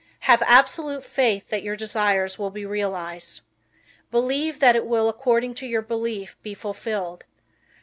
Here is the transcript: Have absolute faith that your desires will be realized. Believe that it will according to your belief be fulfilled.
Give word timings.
Have 0.21 0.41
absolute 0.47 1.05
faith 1.05 1.49
that 1.49 1.61
your 1.61 1.75
desires 1.75 2.39
will 2.39 2.49
be 2.49 2.65
realized. 2.65 3.41
Believe 4.09 4.59
that 4.59 4.75
it 4.75 4.87
will 4.87 5.07
according 5.07 5.53
to 5.61 5.67
your 5.67 5.83
belief 5.83 6.41
be 6.41 6.55
fulfilled. 6.55 7.25